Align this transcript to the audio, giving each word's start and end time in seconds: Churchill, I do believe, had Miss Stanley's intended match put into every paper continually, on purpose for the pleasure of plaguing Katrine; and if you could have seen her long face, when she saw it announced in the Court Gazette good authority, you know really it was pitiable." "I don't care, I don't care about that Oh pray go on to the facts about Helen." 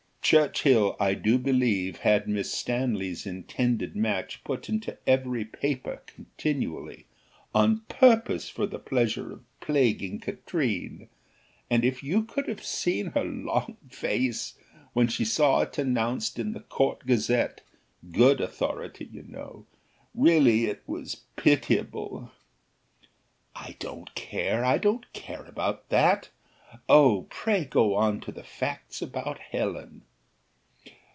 Churchill, 0.23 0.95
I 0.97 1.13
do 1.15 1.37
believe, 1.37 1.97
had 1.97 2.25
Miss 2.25 2.53
Stanley's 2.53 3.25
intended 3.25 3.97
match 3.97 4.45
put 4.45 4.69
into 4.69 4.97
every 5.05 5.43
paper 5.43 6.03
continually, 6.05 7.05
on 7.53 7.81
purpose 7.89 8.47
for 8.47 8.65
the 8.65 8.79
pleasure 8.79 9.33
of 9.33 9.59
plaguing 9.59 10.21
Katrine; 10.21 11.09
and 11.69 11.83
if 11.83 12.01
you 12.01 12.23
could 12.23 12.47
have 12.47 12.63
seen 12.63 13.07
her 13.07 13.25
long 13.25 13.75
face, 13.89 14.53
when 14.93 15.09
she 15.09 15.25
saw 15.25 15.61
it 15.63 15.77
announced 15.77 16.39
in 16.39 16.53
the 16.53 16.61
Court 16.61 17.05
Gazette 17.05 17.59
good 18.11 18.39
authority, 18.39 19.09
you 19.11 19.23
know 19.23 19.65
really 20.15 20.65
it 20.67 20.81
was 20.87 21.23
pitiable." 21.35 22.31
"I 23.53 23.75
don't 23.79 24.15
care, 24.15 24.63
I 24.63 24.77
don't 24.77 25.11
care 25.11 25.43
about 25.43 25.89
that 25.89 26.29
Oh 26.87 27.25
pray 27.29 27.65
go 27.65 27.95
on 27.95 28.21
to 28.21 28.31
the 28.31 28.43
facts 28.45 29.01
about 29.01 29.39
Helen." 29.39 30.03